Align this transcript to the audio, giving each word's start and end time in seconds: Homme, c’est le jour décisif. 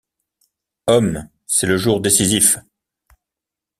Homme, 0.87 1.29
c’est 1.45 1.67
le 1.67 1.77
jour 1.77 2.01
décisif. 2.01 2.57